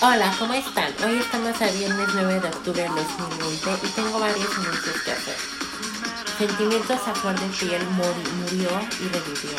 [0.00, 0.94] Hola, ¿cómo están?
[1.04, 5.36] Hoy estamos a viernes 9 de octubre del 2020 y tengo varios anuncios que hacer.
[6.38, 9.58] Sentimientos a flor de piel murió y revivió.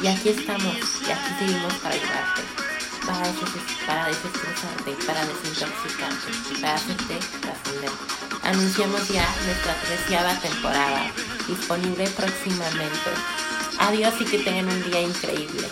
[0.00, 2.42] Y aquí estamos, y aquí seguimos para ayudarte,
[3.04, 3.32] para,
[3.84, 7.90] para desestresarte, para desintoxicarte, para hacerte trascender.
[8.44, 11.10] Anunciamos ya nuestra treceava temporada,
[11.48, 13.10] disponible próximamente.
[13.80, 15.68] Adiós y que tengan un día increíble.